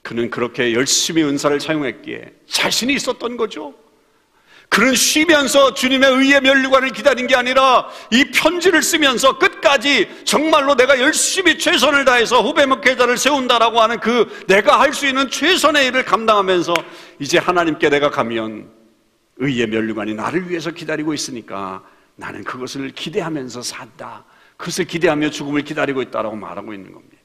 [0.00, 3.74] 그는 그렇게 열심히 은사를 사용했기에 자신이 있었던 거죠.
[4.68, 11.58] 그는 쉬면서 주님의 의의 면류관을 기다린 게 아니라 이 편지를 쓰면서 끝까지 정말로 내가 열심히
[11.58, 16.74] 최선을 다해서 후배 목회자를 세운다라고 하는 그 내가 할 수 있는 최선의 일을 감당하면서
[17.18, 18.68] 이제 하나님께 내가 가면
[19.38, 21.82] 의의 면류관이 나를 위해서 기다리고 있으니까
[22.16, 24.24] 나는 그것을 기대하면서 산다.
[24.56, 27.16] 그것을 기대하며 죽음을 기다리고 있다라고 말하고 있는 겁니다.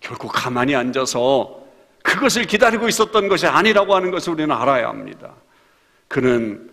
[0.00, 1.60] 결국 가만히 앉아서
[2.02, 5.34] 그것을 기다리고 있었던 것이 아니라고 하는 것을 우리는 알아야 합니다.
[6.10, 6.68] 그는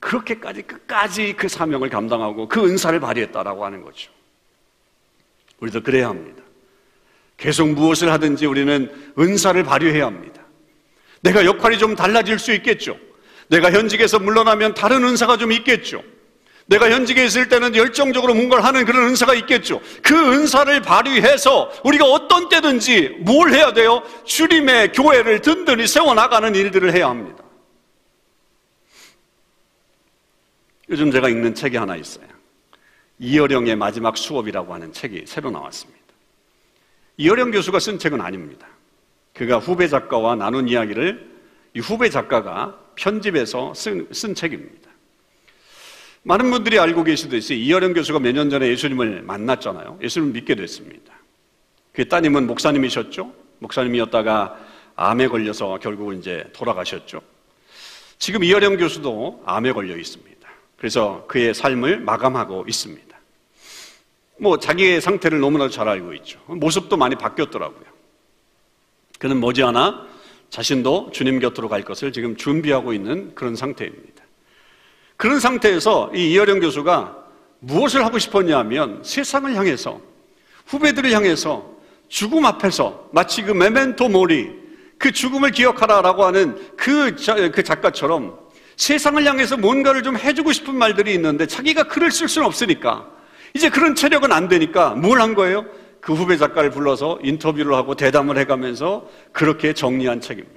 [0.00, 4.10] 그렇게까지 끝까지 그 사명을 감당하고 그 은사를 발휘했다라고 하는 거죠.
[5.60, 6.42] 우리도 그래야 합니다.
[7.36, 10.42] 계속 무엇을 하든지 우리는 은사를 발휘해야 합니다.
[11.20, 12.96] 내가 역할이 좀 달라질 수 있겠죠.
[13.48, 16.02] 내가 현직에서 물러나면 다른 은사가 좀 있겠죠.
[16.64, 19.82] 내가 현직에 있을 때는 열정적으로 뭔가를 하는 그런 은사가 있겠죠.
[20.02, 24.02] 그 은사를 발휘해서 우리가 어떤 때든지 뭘 해야 돼요?
[24.24, 27.44] 주님의 교회를 든든히 세워나가는 일들을 해야 합니다.
[30.90, 32.26] 요즘 제가 읽는 책이 하나 있어요.
[33.18, 35.98] 이어령의 마지막 수업이라고 하는 책이 새로 나왔습니다.
[37.16, 38.68] 이어령 교수가 쓴 책은 아닙니다.
[39.34, 41.28] 그가 후배 작가와 나눈 이야기를
[41.74, 44.88] 이 후배 작가가 편집해서 쓴, 쓴 책입니다.
[46.22, 49.98] 많은 분들이 알고 계시듯이 이어령 교수가 몇 년 전에 예수님을 만났잖아요.
[50.02, 51.12] 예수님을 믿게 됐습니다.
[51.92, 53.32] 그 따님은 목사님이셨죠?
[53.60, 54.58] 목사님이었다가
[54.96, 57.20] 암에 걸려서 결국은 이제 돌아가셨죠.
[58.18, 60.37] 지금 이어령 교수도 암에 걸려 있습니다.
[60.78, 63.08] 그래서 그의 삶을 마감하고 있습니다.
[64.40, 66.40] 뭐 자기의 상태를 너무나도 잘 알고 있죠.
[66.46, 67.84] 모습도 많이 바뀌었더라고요.
[69.18, 70.06] 그는 머지않아
[70.50, 74.22] 자신도 주님 곁으로 갈 것을 지금 준비하고 있는 그런 상태입니다.
[75.16, 77.16] 그런 상태에서 이 이어령 교수가
[77.58, 80.00] 무엇을 하고 싶었냐면 세상을 향해서
[80.66, 81.76] 후배들을 향해서
[82.08, 84.56] 죽음 앞에서 마치 그 메멘토 모리
[84.96, 87.16] 그 죽음을 기억하라라고 하는 그,
[87.52, 88.38] 그 작가처럼
[88.78, 93.06] 세상을 향해서 뭔가를 좀 해주고 싶은 말들이 있는데 자기가 글을 쓸 수는 없으니까
[93.54, 95.66] 이제 그런 체력은 안 되니까 뭘 한 거예요?
[96.00, 100.56] 그 후배 작가를 불러서 인터뷰를 하고 대담을 해가면서 그렇게 정리한 책입니다.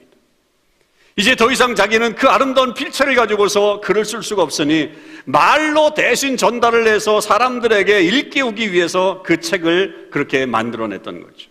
[1.18, 4.92] 이제 더 이상 자기는 그 아름다운 필체를 가지고서 글을 쓸 수가 없으니
[5.26, 11.51] 말로 대신 전달을 해서 사람들에게 일깨우기 위해서 그 책을 그렇게 만들어냈던 거죠.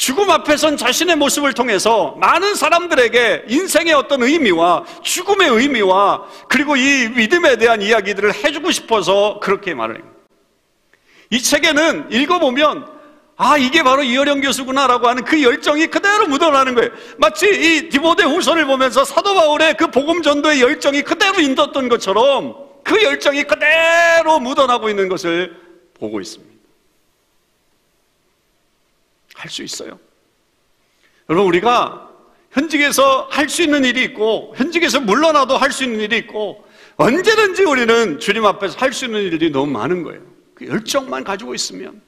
[0.00, 7.56] 죽음 앞에선 자신의 모습을 통해서 많은 사람들에게 인생의 어떤 의미와 죽음의 의미와 그리고 이 믿음에
[7.56, 10.18] 대한 이야기들을 해주고 싶어서 그렇게 말을 합니다.
[11.28, 12.86] 이 책에는 읽어보면
[13.36, 16.90] 아, 이게 바로 이어령 교수구나라고 하는 그 열정이 그대로 묻어나는 거예요.
[17.18, 23.02] 마치 이 디모데 후서를 보면서 사도 바울의 그 복음 전도의 열정이 그대로 인도했던 것처럼 그
[23.02, 25.54] 열정이 그대로 묻어나고 있는 것을
[25.92, 26.49] 보고 있습니다.
[29.40, 29.98] 할 수 있어요.
[31.28, 32.10] 여러분, 우리가
[32.50, 36.64] 현직에서 할 수 있는 일이 있고, 현직에서 물러나도 할 수 있는 일이 있고,
[36.96, 40.20] 언제든지 우리는 주님 앞에서 할 수 있는 일들이 너무 많은 거예요.
[40.54, 42.02] 그 열정만 가지고 있으면.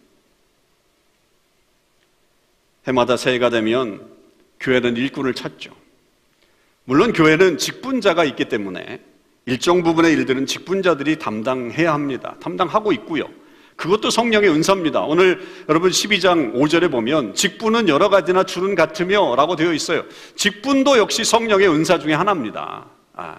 [2.87, 4.07] 해마다 새해가 되면
[4.61, 5.75] 교회는 일꾼을 찾죠.
[6.85, 9.01] 물론 교회는 직분자가 있기 때문에
[9.47, 12.37] 일정 부분의 일들은 직분자들이 담당해야 합니다.
[12.40, 13.31] 담당하고 있고요.
[13.77, 15.01] 그것도 성령의 은사입니다.
[15.01, 20.05] 오늘 여러분 12장 5절에 보면 직분은 여러 가지나 주는 같으며 라고 되어 있어요.
[20.37, 22.87] 직분도 역시 성령의 은사 중에 하나입니다.
[23.15, 23.39] 아,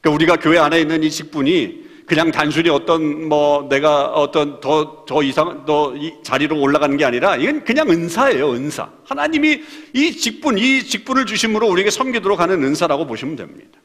[0.00, 5.22] 그러니까 우리가 교회 안에 있는 이 직분이 그냥 단순히 어떤 뭐 내가 어떤 더, 더
[5.22, 8.90] 이상, 더 자리로 올라가는 게 아니라 이건 그냥 은사예요, 은사.
[9.04, 9.62] 하나님이
[9.94, 13.80] 이 직분, 이 직분을 주심으로 우리에게 섬기도록 하는 은사라고 보시면 됩니다.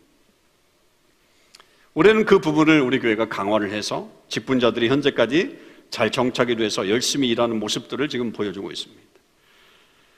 [1.93, 8.07] 올해는 그 부분을 우리 교회가 강화를 해서 직분자들이 현재까지 잘 정착이 돼서 열심히 일하는 모습들을
[8.09, 9.01] 지금 보여주고 있습니다.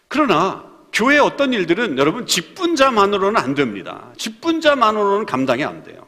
[0.08, 4.12] 그러나 교회 어떤 일들은 여러분 직분자만으로는 안 됩니다.
[4.18, 6.06] 직분자만으로는 감당이 안 돼요.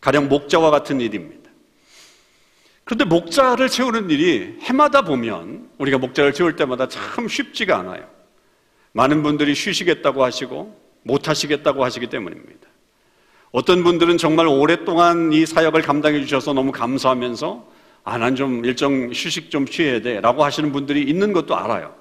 [0.00, 1.50] 가령 목자와 같은 일입니다.
[2.84, 8.06] 그런데 목자를 채우는 일이 해마다 보면 우리가 목자를 채울 때마다 참 쉽지가 않아요.
[8.92, 12.68] 많은 분들이 쉬시겠다고 하시고 못 하시겠다고 하시기 때문입니다.
[13.52, 17.71] 어떤 분들은 정말 오랫동안 이 사역을 감당해 주셔서 너무 감사하면서
[18.04, 21.94] 아, 난 좀 일정 휴식 좀 취해야 돼 라고 하시는 분들이 있는 것도 알아요.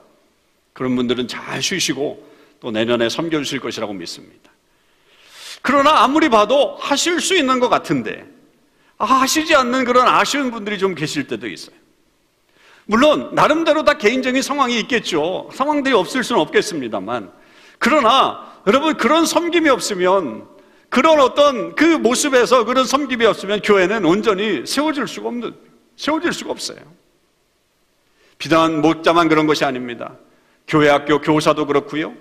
[0.73, 2.27] 그런 분들은 잘 쉬시고
[2.59, 4.51] 또 내년에 섬겨주실 것이라고 믿습니다.
[5.61, 8.25] 그러나 아무리 봐도 하실 수 있는 것 같은데
[8.97, 11.75] 아, 하시지 않는 그런 아쉬운 분들이 좀 계실 때도 있어요.
[12.85, 15.49] 물론 나름대로 다 개인적인 상황이 있겠죠.
[15.53, 17.31] 상황들이 없을 수는 없겠습니다만
[17.77, 20.47] 그러나 여러분 그런 섬김이 없으면
[20.89, 25.53] 그런 어떤 그 모습에서 그런 섬김이 없으면 교회는 온전히 세워질 수가 없는
[26.01, 26.79] 세워질 수가 없어요.
[28.39, 30.17] 비단 목자만 그런 것이 아닙니다.
[30.67, 32.15] 교회 학교 교사도 그렇고요.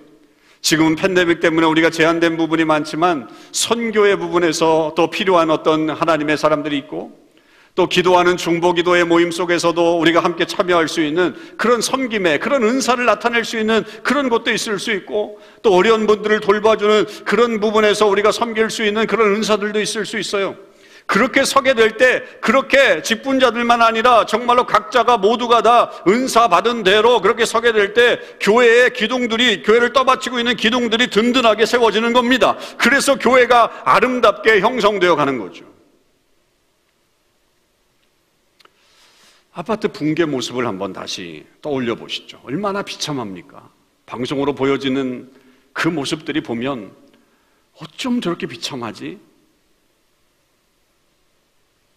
[0.61, 7.19] 지금은 팬데믹 때문에 우리가 제한된 부분이 많지만 선교의 부분에서 또 필요한 어떤 하나님의 사람들이 있고
[7.73, 13.43] 또 기도하는 중보기도의 모임 속에서도 우리가 함께 참여할 수 있는 그런 섬김에 그런 은사를 나타낼
[13.43, 18.69] 수 있는 그런 것도 있을 수 있고 또 어려운 분들을 돌봐주는 그런 부분에서 우리가 섬길
[18.69, 20.55] 수 있는 그런 은사들도 있을 수 있어요.
[21.05, 27.45] 그렇게 서게 될 때 그렇게 직분자들만 아니라 정말로 각자가 모두가 다 은사 받은 대로 그렇게
[27.45, 32.57] 서게 될 때 교회의 기둥들이 교회를 떠받치고 있는 기둥들이 든든하게 세워지는 겁니다.
[32.77, 35.65] 그래서 교회가 아름답게 형성되어 가는 거죠.
[39.53, 42.39] 아파트 붕괴 모습을 한번 다시 떠올려 보시죠.
[42.45, 43.69] 얼마나 비참합니까?
[44.05, 45.29] 방송으로 보여지는
[45.73, 46.91] 그 모습들이 보면
[47.81, 49.19] 어쩜 저렇게 비참하지?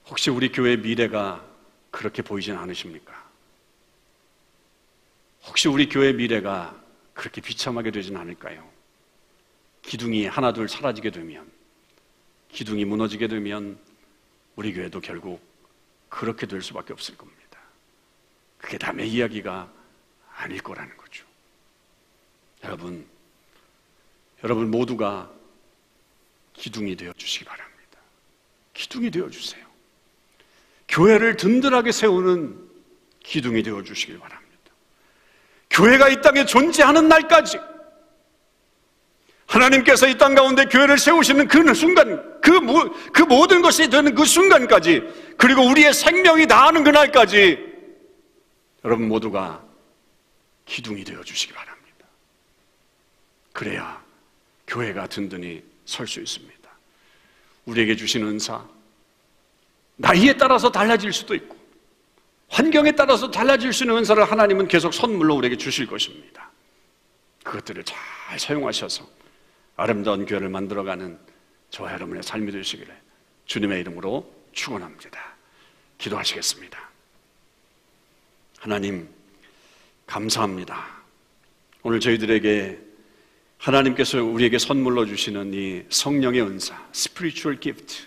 [0.07, 1.45] 혹시 우리 교회의 미래가
[1.91, 3.25] 그렇게 보이진 않으십니까?
[5.45, 6.81] 혹시 우리 교회의 미래가
[7.15, 8.69] 그렇게 비참하게 되진 않을까요?
[9.83, 11.51] 기둥이 하나둘 사라지게 되면,
[12.49, 13.79] 기둥이 무너지게 되면
[14.57, 15.41] 우리 교회도 결국
[16.09, 17.59] 그렇게 될 수밖에 없을 겁니다.
[18.59, 19.71] 그게 남의 이야기가
[20.37, 21.27] 아닐 거라는 거죠.
[22.63, 23.07] 여러분,
[24.43, 25.31] 여러분 모두가
[26.55, 27.99] 기둥이 되어 주시기 바랍니다.
[28.73, 29.74] 기둥이 되어 주세요.
[30.95, 32.57] 교회를 든든하게 세우는
[33.25, 34.55] 기둥이 되어 주시길 바랍니다.
[35.71, 37.59] 교회가 이 땅에 존재하는 날까지
[39.47, 42.61] 하나님께서 이 땅 가운데 교회를 세우시는 그 순간, 그,
[43.13, 45.03] 그 모든 것이 되는 그 순간까지,
[45.37, 47.59] 그리고 우리의 생명이 다하는 그날까지,
[48.85, 49.65] 여러분 모두가
[50.65, 52.07] 기둥이 되어 주시기 바랍니다.
[53.53, 54.03] 그래야
[54.69, 56.71] 교회가 든든히 설 수 있습니다.
[57.67, 58.65] 우리에게 주신 은사,
[59.97, 61.57] 나이에 따라서 달라질 수도 있고,
[62.49, 66.51] 환경에 따라서 달라질 수 있는 은사를 하나님은 계속 선물로 우리에게 주실 것입니다.
[67.43, 69.07] 그것들을 잘 사용하셔서
[69.77, 71.19] 아름다운 교회를 만들어가는
[71.71, 72.95] 저와 여러분의 삶이 되시기를
[73.47, 75.21] 주님의 이름으로 축원합니다.
[75.99, 76.91] 기도하시겠습니다.
[78.59, 79.09] 하나님
[80.07, 80.87] 감사합니다.
[81.83, 82.79] 오늘 저희들에게
[83.59, 88.07] 하나님께서 우리에게 선물로 주시는 이 성령의 은사, spiritual gift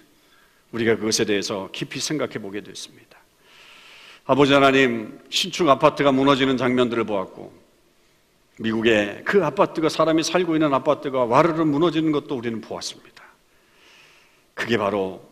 [0.71, 3.17] 우리가 그것에 대해서 깊이 생각해 보게 됐습니다.
[4.25, 7.67] 아버지 하나님, 신축 아파트가 무너지는 장면들을 보았고,
[8.59, 13.23] 미국의 그 아파트가 사람이 살고 있는 아파트가 와르르 무너지는 것도 우리는 보았습니다.
[14.53, 15.27] 그게 바로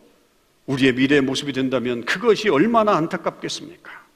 [0.66, 4.06] 우리의 미래의 모습이 된다면 그것이 얼마나 안타깝겠습니까?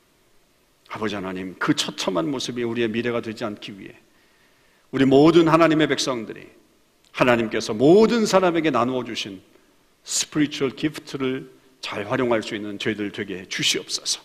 [0.89, 3.95] 아버지 하나님, 그 처참한 모습이 우리의 미래가 되지 않기 위해
[4.91, 6.49] 우리 모든 하나님의 백성들이
[7.13, 9.41] 하나님께서 모든 사람에게 나누어 주신
[10.05, 11.51] spiritual gift를
[11.81, 14.21] 잘 활용할 수 있는 저희들 되게 주시옵소서.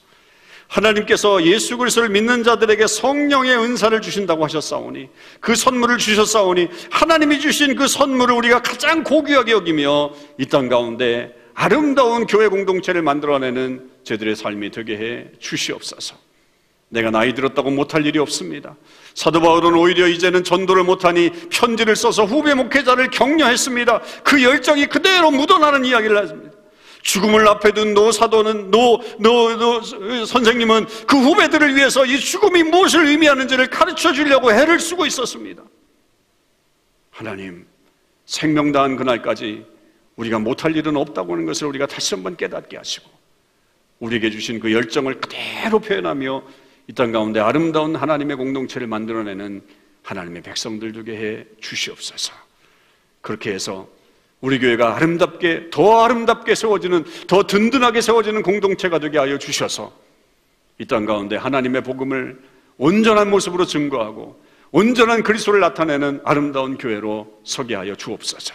[0.67, 5.09] 하나님께서 예수 그리스도를 믿는 자들에게 성령의 은사를 주신다고 하셨사오니
[5.39, 12.25] 그 선물을 주셨사오니 하나님이 주신 그 선물을 우리가 가장 고귀하게 여기며 이 땅 가운데 아름다운
[12.25, 16.24] 교회 공동체를 만들어내는 저들의 삶이 되게 해 주시옵소서.
[16.89, 18.75] 내가 나이 들었다고 못할 일이 없습니다.
[19.13, 24.01] 사도 바울은 오히려 이제는 전도를 못하니 편지를 써서 후배 목회자를 격려했습니다.
[24.23, 26.55] 그 열정이 그대로 묻어나는 이야기를 했습니다.
[27.01, 29.81] 죽음을 앞에 둔 노 사도는 노, 노, 노
[30.25, 35.63] 선생님은 그 후배들을 위해서 이 죽음이 무엇을 의미하는지를 가르쳐 주려고 애를 쓰고 있었습니다.
[37.11, 37.67] 하나님,
[38.25, 39.65] 생명 다한 그날까지
[40.15, 43.09] 우리가 못할 일은 없다고 하는 것을 우리가 다시 한번 깨닫게 하시고
[43.99, 46.43] 우리에게 주신 그 열정을 그대로 표현하며
[46.87, 49.61] 이 땅 가운데 아름다운 하나님의 공동체를 만들어내는
[50.03, 52.31] 하나님의 백성들 되게 해 주시옵소서.
[53.21, 53.87] 그렇게 해서
[54.41, 59.91] 우리 교회가 아름답게 더 아름답게 세워지는 더 든든하게 세워지는 공동체가 되게 하여 주셔서
[60.77, 62.39] 이 땅 가운데 하나님의 복음을
[62.77, 64.39] 온전한 모습으로 증거하고
[64.71, 68.53] 온전한 그리스도를 나타내는 아름다운 교회로 서게 하여 주옵소서.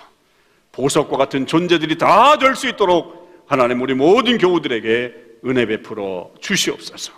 [0.73, 5.15] 보석과 같은 존재들이 다 될 수 있도록 하나님 우리 모든 교우들에게
[5.47, 7.13] 은혜 베풀어 주시옵소서.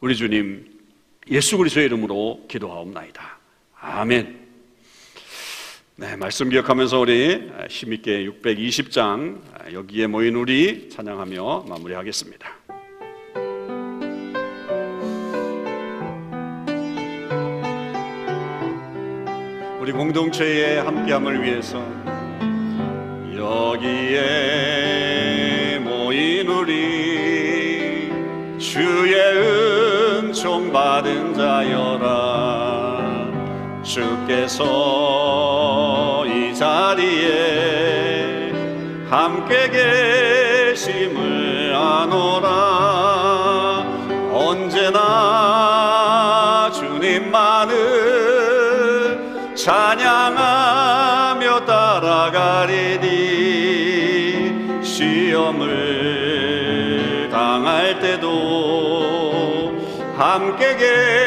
[0.00, 0.66] 우리 주님
[1.30, 3.38] 예수 그리스도의 이름으로 기도하옵나이다.
[3.80, 4.46] 아멘.
[5.96, 12.46] 네, 말씀 기억하면서 우리 힘있게 620장 여기에 모인 우리 찬양하며 마무리하겠습니다.
[19.80, 21.78] 우리 공동체의 함께함을 위해서
[23.34, 24.18] 여기에
[25.78, 28.10] 모인 우리
[28.58, 29.45] 주의
[31.56, 33.00] 자여라.
[33.82, 34.64] 주께서
[36.52, 38.52] 자리에
[39.08, 39.70] 함께
[40.74, 43.86] 계심을 아노라.
[44.32, 45.00] 언제나
[46.74, 47.74] 주님만을
[49.54, 53.06] 찬양하며 따라가리니
[54.82, 55.70] 시험을
[57.32, 59.72] 당할 때도
[60.18, 61.25] 함께 계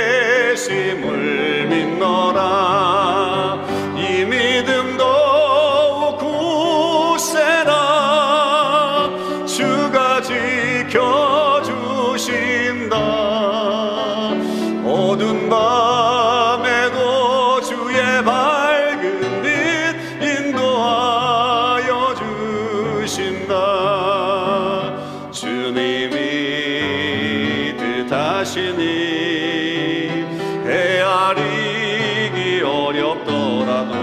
[32.62, 33.94] 어렵더라도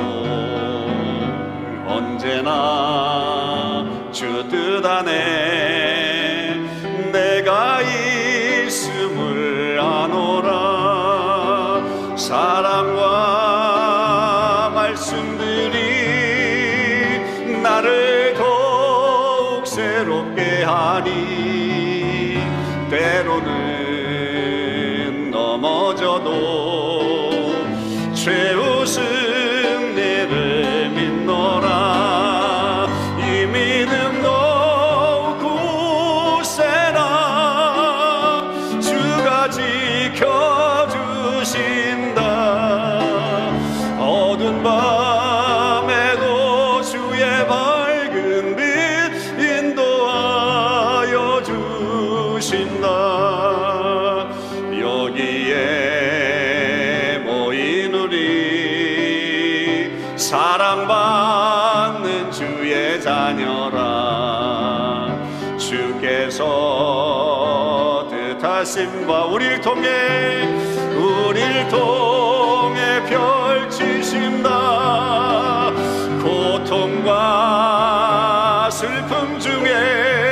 [1.87, 5.66] 언제나 주 뜻 안에
[79.65, 80.26] 중에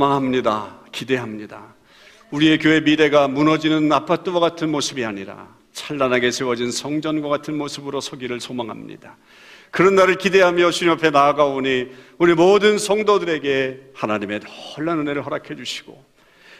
[0.00, 0.80] 소망합니다.
[0.92, 1.74] 기대합니다.
[2.30, 9.16] 우리의 교회 미래가 무너지는 아파트와 같은 모습이 아니라 찬란하게 세워진 성전과 같은 모습으로 서기를 소망합니다.
[9.70, 11.88] 그런 날을 기대하며 주님 앞에 나아가오니
[12.18, 14.40] 우리 모든 성도들에게 하나님의
[14.76, 16.02] 놀란 은혜를 허락해 주시고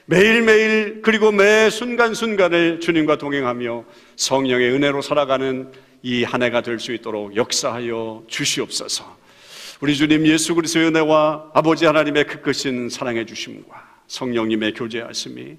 [0.06, 3.84] 매일매일 그리고 매 순간순간을 주님과 동행하며
[4.16, 5.72] 성령의 은혜로 살아가는
[6.02, 9.25] 이 한 해가 될 수 있도록 역사하여 주시옵소서.
[9.82, 15.58] 우리 주님 예수 그리스도의 은혜와 아버지 하나님의 그 크신 사랑해 주심과 성령님의 교제하심이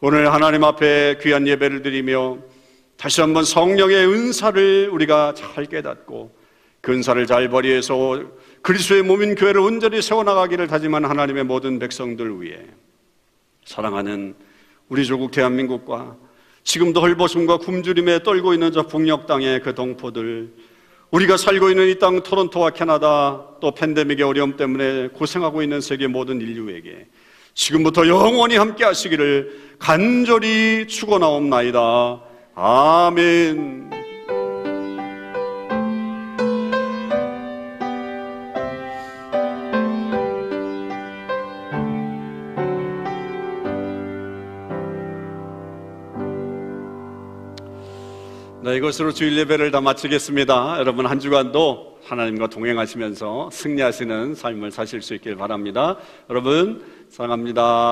[0.00, 2.38] 오늘 하나님 앞에 귀한 예배를 드리며
[2.96, 6.34] 다시 한번 성령의 은사를 우리가 잘 깨닫고
[6.80, 8.24] 그 은사를 잘 발휘해서
[8.62, 12.58] 그리스도의 몸인 교회를 온전히 세워나가기를 다짐한 하나님의 모든 백성들 위해
[13.64, 14.34] 사랑하는
[14.88, 16.16] 우리 조국 대한민국과
[16.64, 20.52] 지금도 헐벗음과 굶주림에 떨고 있는 저 북녘 땅의 그 동포들
[21.14, 26.40] 우리가 살고 있는 이 땅 토론토와 캐나다 또 팬데믹의 어려움 때문에 고생하고 있는 세계 모든
[26.40, 27.06] 인류에게
[27.54, 32.20] 지금부터 영원히 함께 하시기를 간절히 축원하옵나이다.
[32.56, 33.93] 아멘.
[48.74, 50.76] 이것으로 주일 예배를 다 마치겠습니다.
[50.78, 55.96] 여러분 한 주간도 하나님과 동행하시면서 승리하시는 삶을 사실 수 있길 바랍니다.
[56.28, 57.82] 여러분 사랑합니다.